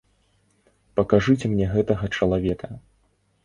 [1.01, 2.75] Пакажыце мне гэтага чалавека!